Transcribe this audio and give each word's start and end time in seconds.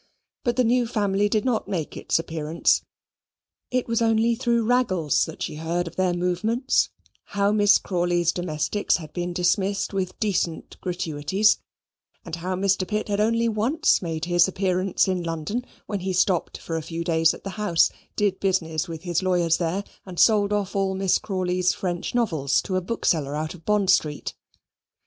But 0.43 0.55
the 0.55 0.63
new 0.63 0.87
family 0.87 1.29
did 1.29 1.45
not 1.45 1.67
make 1.67 1.95
its 1.95 2.17
appearance; 2.17 2.81
it 3.69 3.87
was 3.87 4.01
only 4.01 4.33
through 4.33 4.65
Raggles 4.65 5.25
that 5.25 5.43
she 5.43 5.57
heard 5.57 5.87
of 5.87 5.95
their 5.95 6.15
movements 6.15 6.89
how 7.37 7.51
Miss 7.51 7.77
Crawley's 7.77 8.31
domestics 8.31 8.97
had 8.97 9.13
been 9.13 9.31
dismissed 9.31 9.93
with 9.93 10.19
decent 10.19 10.81
gratuities, 10.81 11.59
and 12.25 12.37
how 12.37 12.55
Mr. 12.55 12.87
Pitt 12.87 13.09
had 13.09 13.19
only 13.19 13.47
once 13.47 14.01
made 14.01 14.25
his 14.25 14.47
appearance 14.47 15.07
in 15.07 15.21
London, 15.21 15.67
when 15.85 15.99
he 15.99 16.13
stopped 16.13 16.57
for 16.57 16.75
a 16.77 16.81
few 16.81 17.03
days 17.03 17.35
at 17.35 17.43
the 17.43 17.51
house, 17.51 17.91
did 18.15 18.39
business 18.39 18.87
with 18.87 19.03
his 19.03 19.21
lawyers 19.21 19.57
there, 19.57 19.83
and 20.03 20.19
sold 20.19 20.51
off 20.51 20.75
all 20.75 20.95
Miss 20.95 21.19
Crawley's 21.19 21.73
French 21.75 22.15
novels 22.15 22.59
to 22.63 22.75
a 22.75 22.81
bookseller 22.81 23.35
out 23.35 23.53
of 23.53 23.65
Bond 23.65 23.91
Street. 23.91 24.33